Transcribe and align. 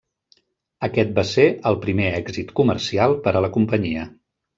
Aquest 0.85 1.11
va 1.19 1.25
ser 1.31 1.45
el 1.71 1.77
primer 1.83 2.07
èxit 2.21 2.49
comercial 2.61 3.13
per 3.29 3.35
a 3.35 3.45
la 3.47 3.51
companyia. 3.59 4.07